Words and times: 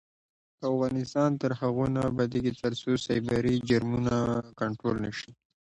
افغانستان 0.69 1.29
تر 1.41 1.51
هغو 1.59 1.85
نه 1.95 2.01
ابادیږي، 2.11 2.51
ترڅو 2.61 2.91
سایبري 3.05 3.55
جرمونه 3.69 4.15
کنټرول 4.59 4.97
نشي. 5.05 5.31